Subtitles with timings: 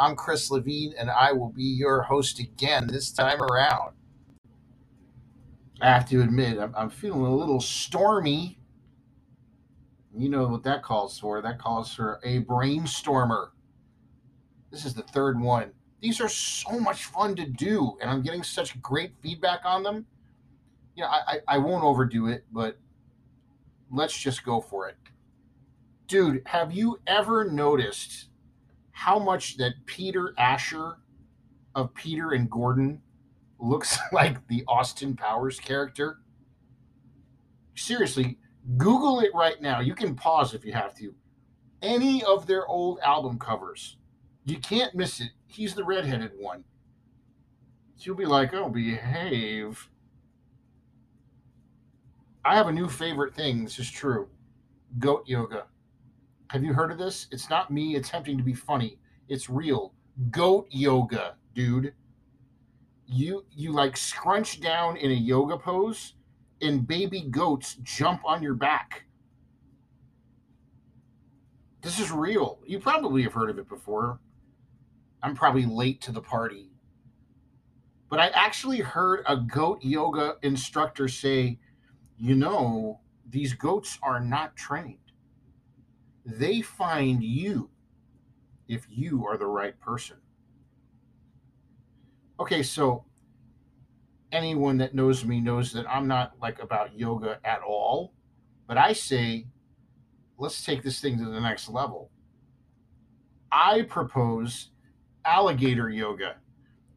[0.00, 3.94] I'm Chris Levine, and I will be your host again this time around.
[5.80, 8.60] I have to admit, I'm, I'm feeling a little stormy.
[10.16, 11.42] You know what that calls for?
[11.42, 13.48] That calls for a brainstormer.
[14.70, 15.72] This is the third one.
[16.00, 20.06] These are so much fun to do, and I'm getting such great feedback on them.
[20.94, 22.78] You know, I, I, I won't overdo it, but
[23.90, 24.96] let's just go for it.
[26.06, 28.28] Dude, have you ever noticed
[28.98, 30.96] how much that Peter Asher
[31.76, 33.00] of Peter and Gordon
[33.60, 36.18] looks like the Austin Powers character?
[37.76, 38.38] Seriously,
[38.76, 39.78] Google it right now.
[39.78, 41.14] You can pause if you have to.
[41.80, 43.98] Any of their old album covers.
[44.44, 45.30] You can't miss it.
[45.46, 46.64] He's the redheaded one.
[48.00, 49.88] You'll be like, oh, behave.
[52.44, 53.62] I have a new favorite thing.
[53.62, 54.28] This is true.
[54.98, 55.66] Goat yoga.
[56.48, 57.26] Have you heard of this?
[57.30, 58.98] It's not me attempting to be funny.
[59.28, 59.92] It's real.
[60.30, 61.92] Goat yoga, dude.
[63.06, 66.14] You you like scrunch down in a yoga pose
[66.60, 69.04] and baby goats jump on your back.
[71.82, 72.58] This is real.
[72.66, 74.18] You probably have heard of it before.
[75.22, 76.70] I'm probably late to the party.
[78.08, 81.58] But I actually heard a goat yoga instructor say
[82.18, 85.07] you know, these goats are not trained.
[86.28, 87.70] They find you
[88.68, 90.18] if you are the right person.
[92.38, 93.06] Okay, so
[94.30, 98.12] anyone that knows me knows that I'm not like about yoga at all,
[98.66, 99.46] but I say,
[100.36, 102.10] let's take this thing to the next level.
[103.50, 104.68] I propose
[105.24, 106.36] alligator yoga.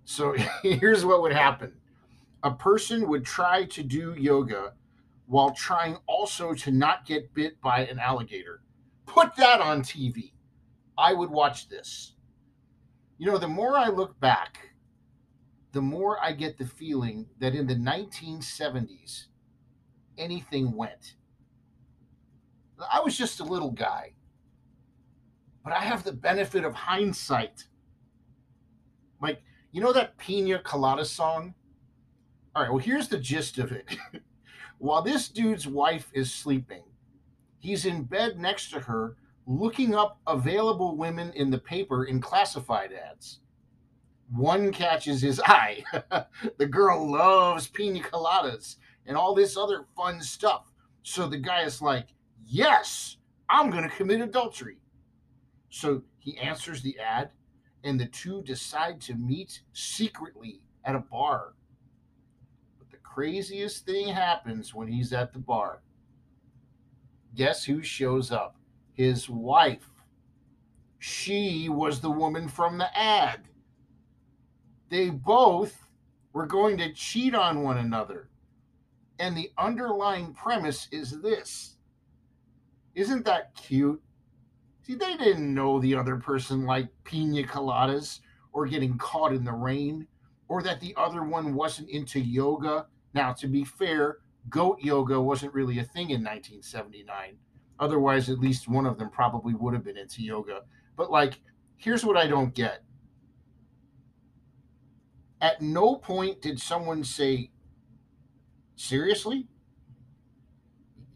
[0.04, 1.72] So here's what would happen
[2.44, 4.74] a person would try to do yoga
[5.28, 8.62] while trying also to not get bit by an alligator.
[9.14, 10.32] Put that on TV.
[10.98, 12.14] I would watch this.
[13.18, 14.70] You know, the more I look back,
[15.74, 19.26] the more I get the feeling that in the 1970s,
[20.18, 21.16] anything went.
[22.90, 24.14] I was just a little guy,
[25.62, 27.66] but I have the benefit of hindsight.
[29.22, 29.44] Like,
[29.74, 31.54] you know that Pina Colada song?
[32.56, 33.98] All right, well, here's the gist of it.
[34.78, 36.84] While this dude's wife is sleeping,
[37.62, 39.18] he's in bed next to her
[39.48, 43.40] looking up available women in the paper in classified ads.
[44.34, 45.84] One catches his eye.
[46.58, 50.72] the girl loves pina coladas and all this other fun stuff.
[51.04, 52.08] So the guy is like,
[52.46, 53.18] Yes,
[53.50, 54.78] I'm going to commit adultery.
[55.70, 57.32] So he answers the ad,
[57.84, 61.54] and the two decide to meet secretly at a bar
[62.80, 65.82] But the craziest thing happens when he's at the bar.
[67.36, 68.56] Guess who shows up?
[68.94, 69.90] His wife.
[71.00, 73.42] She was the woman from the ad.
[74.90, 75.88] They both
[76.34, 78.30] were going to cheat on one another.
[79.20, 81.78] And the underlying premise is this
[82.96, 84.02] Isn't that cute?
[84.84, 88.20] See, they didn't know the other person liked pina coladas
[88.52, 90.08] or getting caught in the rain,
[90.50, 95.54] or that the other one wasn't into yoga now, to be fair, goat yoga wasn't
[95.54, 97.38] really a thing in 1979.
[97.80, 100.62] Otherwise, at least one of them probably would have been into yoga.
[100.96, 101.40] But, like,
[101.78, 102.84] here's what I don't get.
[105.42, 107.52] At no point did someone say,
[108.76, 109.48] Seriously?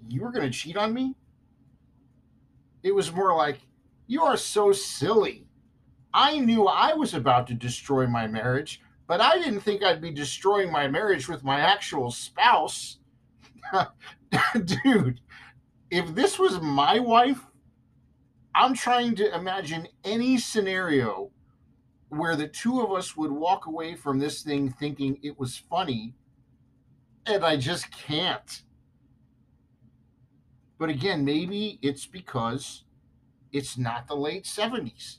[0.08, 1.16] You were going to cheat on me?
[2.84, 3.60] It was more like,
[4.08, 5.48] You are so silly.
[6.14, 10.12] I knew I was about to destroy my marriage but I didn't think I'd be
[10.12, 12.98] destroying my marriage with my actual spouse.
[14.84, 15.22] Dude,
[15.90, 17.46] if this was my wife,
[18.54, 21.32] I'm trying to imagine any scenario
[22.10, 26.16] where the two of us would walk away from this thing thinking it was funny,
[27.26, 28.62] and I just can't.
[30.78, 32.84] But again, maybe it's because
[33.52, 35.18] it's not the late 70s.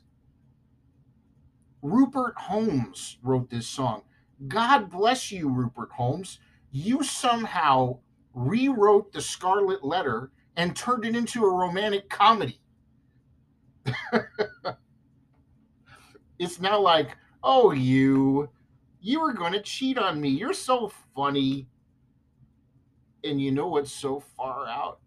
[1.82, 4.02] Rupert Holmes wrote this song.
[4.48, 6.38] God bless you, Rupert Holmes.
[6.70, 8.00] You somehow
[8.36, 12.60] rewrote the Scarlet Letter and turned it into a romantic comedy.
[16.38, 17.16] it's now like,
[17.48, 18.48] Oh, you.
[19.00, 20.30] You were going to cheat on me.
[20.30, 21.68] You're so funny.
[23.22, 24.98] And you know what's so far out?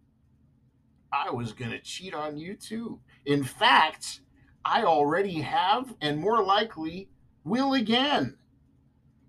[1.12, 3.02] I was going to cheat on you too.
[3.26, 4.22] In fact,
[4.64, 7.10] I already have and more likely
[7.44, 8.38] will again.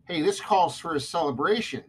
[0.06, 1.82] Hey, this calls for a celebration.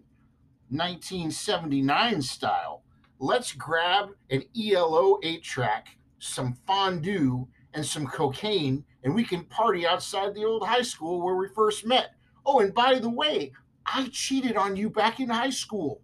[0.72, 2.84] 1979 style.
[3.20, 9.86] Let's grab an ELO 8 track, some fondue, and some cocaine, and we can party
[9.86, 12.16] outside the old high school where we first met.
[12.46, 13.52] Oh, and by the way,
[13.86, 16.02] I cheated on you back in high school.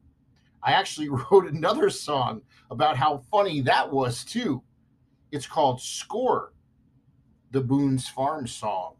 [0.61, 4.63] I actually wrote another song about how funny that was, too.
[5.31, 6.51] It's called Score,
[7.51, 8.95] the Boone's Farm song.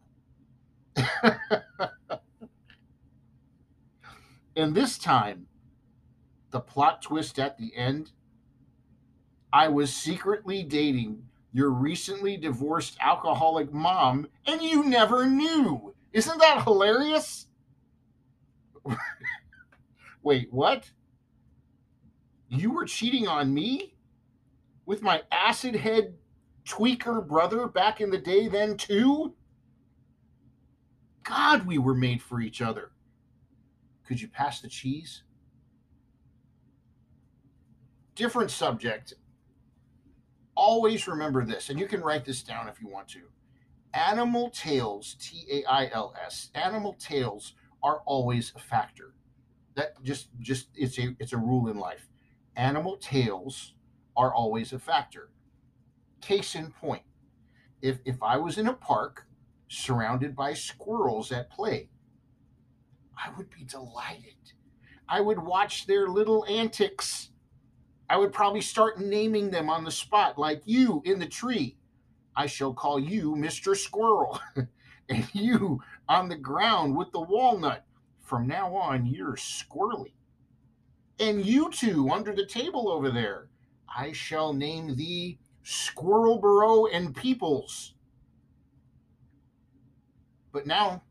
[4.56, 5.47] and this time,
[6.50, 8.12] the plot twist at the end,
[9.52, 11.22] I was secretly dating
[11.52, 15.94] your recently divorced alcoholic mom and you never knew.
[16.12, 17.46] Isn't that hilarious?
[20.22, 20.90] Wait, what?
[22.48, 23.94] You were cheating on me
[24.86, 26.14] with my acid head
[26.64, 29.34] tweaker brother back in the day, then, too?
[31.24, 32.90] God, we were made for each other.
[34.06, 35.22] Could you pass the cheese?
[38.18, 39.14] Different subject.
[40.56, 43.20] Always remember this, and you can write this down if you want to.
[43.94, 49.14] Animal tails, T A I L S, animal tails are always a factor.
[49.76, 52.08] That just just it's a it's a rule in life.
[52.56, 53.74] Animal tails
[54.16, 55.30] are always a factor.
[56.20, 57.04] Case in point,
[57.82, 59.28] if if I was in a park
[59.68, 61.88] surrounded by squirrels at play,
[63.16, 64.54] I would be delighted.
[65.08, 67.30] I would watch their little antics.
[68.10, 71.76] I would probably start naming them on the spot, like you in the tree.
[72.34, 73.76] I shall call you Mr.
[73.76, 74.40] Squirrel.
[75.08, 77.84] and you on the ground with the walnut.
[78.20, 80.12] From now on, you're squirrely.
[81.18, 83.48] And you two under the table over there.
[83.94, 87.94] I shall name thee Squirrelboro and Peoples.
[90.52, 91.02] But now,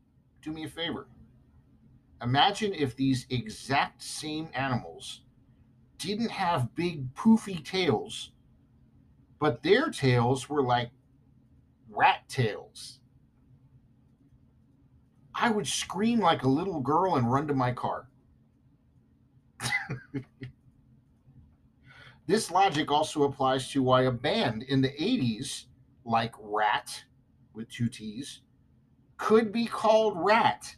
[0.42, 1.08] do me a favor.
[2.22, 5.20] Imagine if these exact same animals
[5.98, 8.32] didn't have big poofy tails,
[9.38, 10.90] but their tails were like
[11.90, 13.00] rat tails.
[15.34, 18.08] I would scream like a little girl and run to my car.
[22.26, 25.66] this logic also applies to why a band in the 80s,
[26.04, 27.04] like Ratt
[27.54, 28.40] with two T's,
[29.16, 30.76] could be called Ratt,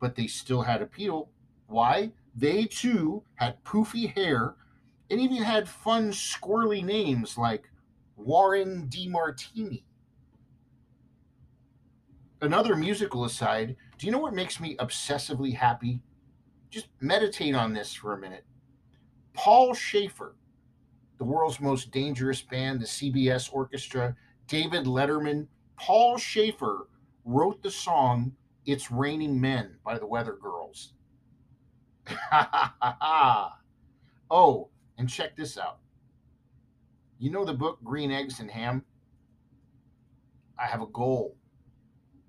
[0.00, 1.30] but they still had appeal.
[1.66, 2.12] Why?
[2.34, 4.54] They too had poofy hair
[5.10, 7.68] and even had fun, squirrely names like
[8.16, 9.82] Warren DeMartini.
[12.42, 16.00] Another musical aside, do you know what makes me obsessively happy?
[16.70, 18.44] Just meditate on this for a minute.
[19.34, 20.36] Paul Shaffer,
[21.18, 24.16] the world's most dangerous band, the CBS Orchestra,
[24.46, 26.88] David Letterman, Paul Shaffer
[27.24, 28.32] wrote the song
[28.64, 30.94] It's Raining Men by the Weather Girls.
[34.30, 34.68] oh,
[34.98, 35.78] and check this out.
[37.18, 38.84] You know the book Green Eggs and Ham?
[40.58, 41.36] I have a goal.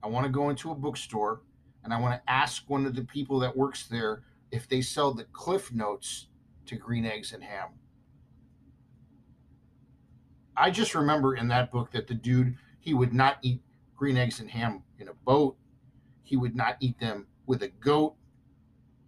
[0.04, 1.42] I want to go into a bookstore
[1.84, 5.14] and I want to ask one of the people that works there if they sell
[5.14, 6.28] the cliff notes
[6.66, 7.70] to green eggs and ham.
[10.56, 13.62] I just remember in that book that the dude he would not eat
[13.96, 15.56] green eggs and ham in a boat.
[16.24, 18.16] He would not eat them with a goat.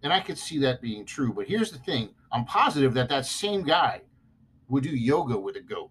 [0.04, 1.32] And I could see that being true.
[1.32, 4.02] But here's the thing I'm positive that that same guy
[4.68, 5.90] would do yoga with a goat.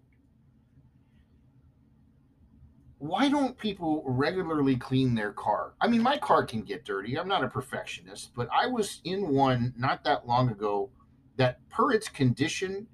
[2.98, 5.74] Why don't people regularly clean their car?
[5.80, 7.18] I mean, my car can get dirty.
[7.18, 10.90] I'm not a perfectionist, but I was in one not that long ago
[11.36, 12.86] that, per its condition,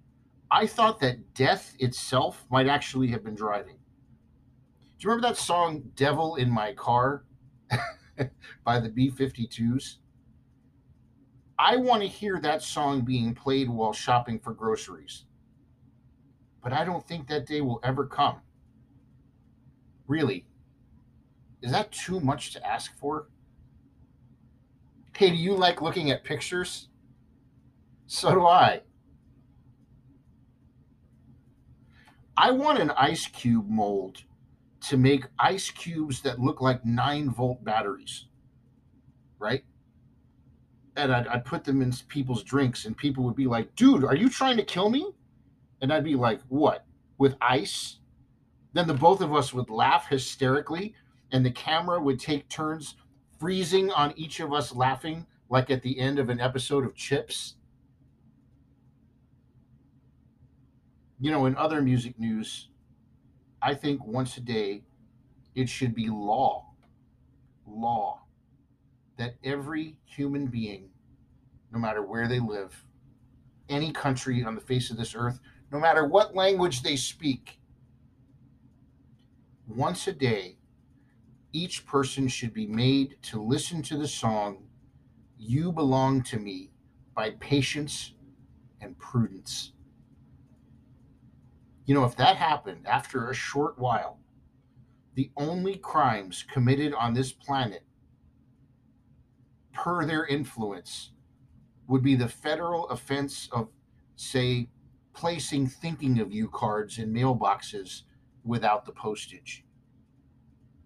[0.50, 3.76] I thought that death itself might actually have been driving.
[4.98, 7.24] Do you remember that song Devil in My Car
[8.64, 9.96] by the B 52s?
[11.62, 15.24] I want to hear that song being played while shopping for groceries.
[16.62, 18.40] But I don't think that day will ever come.
[20.06, 20.46] Really?
[21.60, 23.28] Is that too much to ask for?
[25.14, 26.88] Hey, do you like looking at pictures?
[28.06, 28.80] So do I.
[32.38, 34.22] I want an ice cube mold
[34.88, 38.28] to make ice cubes that look like nine volt batteries,
[39.38, 39.62] right?
[40.96, 44.16] And I'd, I'd put them in people's drinks, and people would be like, "Dude, are
[44.16, 45.12] you trying to kill me?"
[45.80, 46.84] And I'd be like, "What?
[47.18, 47.98] With ice?"
[48.72, 50.94] Then the both of us would laugh hysterically,
[51.32, 52.96] and the camera would take turns
[53.38, 57.56] freezing on each of us laughing, like at the end of an episode of Chips.
[61.18, 62.68] You know, in other music news,
[63.62, 64.84] I think once a day
[65.54, 66.66] it should be law,
[67.66, 68.22] law,
[69.20, 70.88] that every human being,
[71.70, 72.86] no matter where they live,
[73.68, 77.60] any country on the face of this earth, no matter what language they speak,
[79.68, 80.56] once a day,
[81.52, 84.64] each person should be made to listen to the song,
[85.36, 86.70] You Belong to Me,
[87.14, 88.14] by Patience
[88.80, 89.72] and Prudence.
[91.84, 94.18] You know, if that happened after a short while,
[95.14, 97.84] the only crimes committed on this planet,
[99.72, 101.12] per their influence,
[101.86, 103.68] would be the federal offense of,
[104.16, 104.68] say,
[105.12, 108.02] placing thinking of you cards in mailboxes
[108.44, 109.64] without the postage.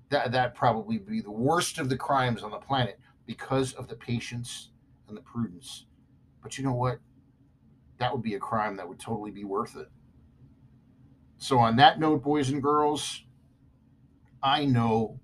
[0.09, 3.97] That that probably be the worst of the crimes on the planet because of the
[3.97, 4.71] patience
[5.09, 5.87] and the prudence.
[6.43, 7.01] But you know what?
[7.99, 9.89] That would be a crime that would totally be worth it.
[11.39, 13.23] So on that note, boys and girls,
[14.43, 15.21] I know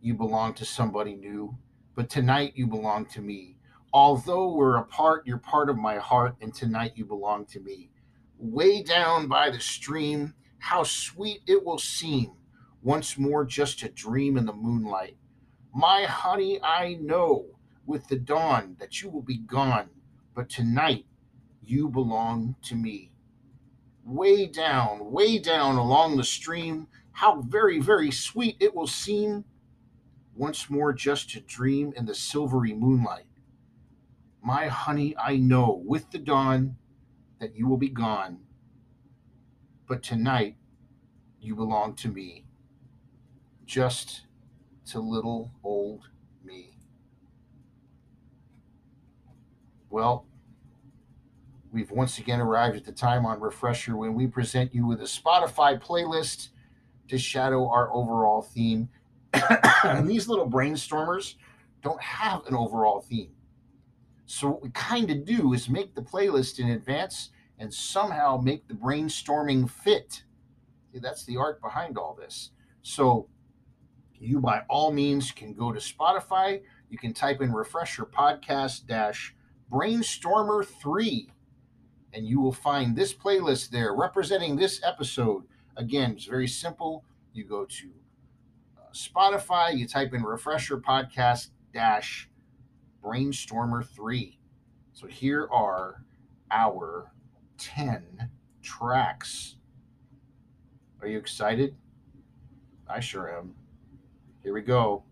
[0.00, 1.56] you belong to somebody new,
[1.94, 3.56] but tonight you belong to me.
[3.92, 7.90] Although we're apart, you're part of my heart, and tonight you belong to me.
[8.38, 12.32] Way down by the stream, how sweet it will seem
[12.82, 15.16] once more just to dream in the moonlight.
[15.72, 17.46] My honey, I know
[17.86, 19.88] with the dawn that you will be gone,
[20.34, 21.06] but tonight
[21.62, 23.12] you belong to me.
[24.04, 29.44] Way down, way down along the stream, how very, very sweet it will seem
[30.34, 33.26] once more just to dream in the silvery moonlight.
[34.42, 36.76] My honey, I know with the dawn
[37.40, 38.40] that you will be gone,
[39.86, 40.56] but tonight
[41.40, 42.46] you belong to me,
[43.64, 44.22] just
[44.86, 46.08] to little old
[46.44, 46.78] me.
[49.88, 50.26] Well,
[51.72, 55.04] we've once again arrived at the time on Refresher when we present you with a
[55.04, 56.48] Spotify playlist
[57.08, 58.88] to shadow our overall theme.
[59.84, 61.34] and these little brainstormers
[61.82, 63.32] don't have an overall theme.
[64.26, 68.66] So, what we kind of do is make the playlist in advance and somehow make
[68.68, 70.24] the brainstorming fit
[71.00, 72.50] that's the art behind all this.
[72.82, 73.28] So
[74.18, 76.62] you by all means can go to Spotify.
[76.88, 79.34] You can type in refresher podcast dash
[79.72, 81.32] brainstormer three,
[82.12, 85.44] and you will find this playlist there representing this episode.
[85.76, 87.04] Again, it's very simple.
[87.32, 87.90] You go to
[88.94, 92.30] Spotify, you type in refresher podcast dash
[93.04, 94.38] brainstormer three.
[94.92, 96.04] So here are
[96.50, 97.12] our
[97.58, 98.30] 10
[98.62, 99.56] tracks
[101.04, 101.76] are you excited?
[102.88, 103.54] I sure am.
[104.42, 105.04] Here we go.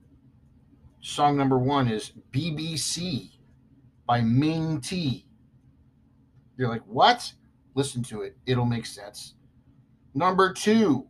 [1.02, 3.32] Song number one is BBC
[4.06, 5.26] by Ming Tea.
[6.56, 7.34] You're like, what?
[7.74, 9.34] Listen to it, it'll make sense.
[10.14, 11.08] Number two,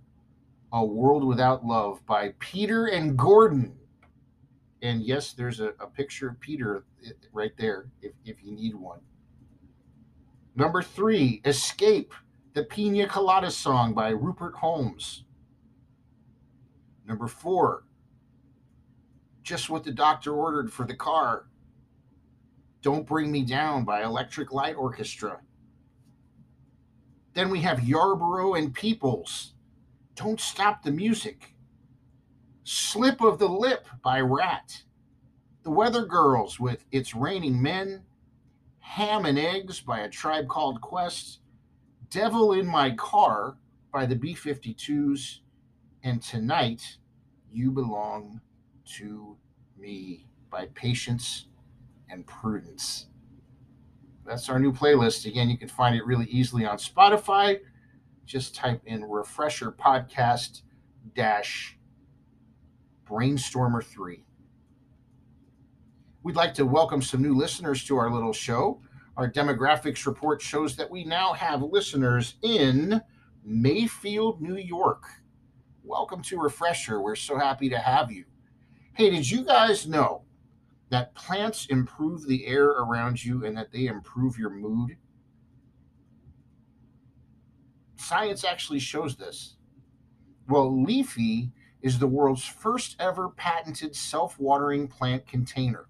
[0.72, 3.74] A World Without Love by Peter and Gordon.
[4.80, 8.74] And yes, there's a, a picture of Peter eh, right there if, if you need
[8.74, 9.00] one.
[10.56, 12.12] Number three, Escape
[12.54, 15.24] the Pina Colada Song by Rupert Holmes.
[17.06, 17.84] Number four,
[19.42, 21.46] Just What the Doctor Ordered for the Car.
[22.82, 25.40] Don't Bring Me Down by Electric Light Orchestra.
[27.34, 29.54] Then we have Yarbrough and Peoples.
[30.14, 31.54] Don't Stop the Music.
[32.64, 34.82] Slip of the Lip by Ratt,
[35.62, 38.02] The Weather Girls with It's Raining Men.
[38.80, 41.38] Ham and Eggs by A Tribe Called Quest.
[42.10, 43.56] Devil in My Car
[43.90, 45.38] by the B 52s.
[46.04, 46.98] And Tonight,
[47.50, 48.40] You Belong
[48.96, 49.36] to
[49.78, 51.46] Me by Patience
[52.10, 53.06] and Prudence.
[54.26, 55.24] That's our new playlist.
[55.24, 57.60] Again, you can find it really easily on Spotify.
[58.32, 60.62] Just type in Refresher Podcast
[61.14, 61.76] dash
[63.06, 64.24] Brainstormer 3.
[66.22, 68.80] We'd like to welcome some new listeners to our little show.
[69.18, 73.02] Our demographics report shows that we now have listeners in
[73.44, 75.04] Mayfield, New York.
[75.84, 77.02] Welcome to Refresher.
[77.02, 78.24] We're so happy to have you.
[78.94, 80.22] Hey, did you guys know
[80.88, 84.96] that plants improve the air around you and that they improve your mood?
[88.02, 89.56] Science actually shows this.
[90.48, 95.86] Well, Leafy is the world's first ever patented self watering plant container.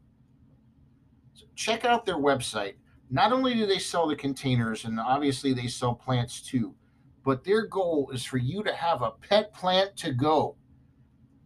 [1.34, 2.74] So check out their website
[3.12, 6.74] not only do they sell the containers, and obviously they sell plants too,
[7.22, 10.56] but their goal is for you to have a pet plant to go.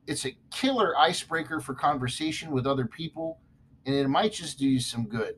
[0.07, 3.41] It's a killer icebreaker for conversation with other people,
[3.85, 5.35] and it might just do you some good.